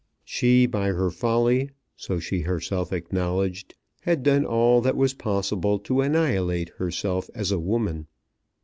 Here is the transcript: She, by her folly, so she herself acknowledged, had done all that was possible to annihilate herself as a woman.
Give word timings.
She, 0.25 0.65
by 0.65 0.87
her 0.87 1.11
folly, 1.11 1.69
so 1.95 2.17
she 2.17 2.41
herself 2.41 2.91
acknowledged, 2.91 3.75
had 3.99 4.23
done 4.23 4.43
all 4.45 4.81
that 4.81 4.97
was 4.97 5.13
possible 5.13 5.77
to 5.77 6.01
annihilate 6.01 6.69
herself 6.69 7.29
as 7.35 7.51
a 7.51 7.59
woman. 7.59 8.07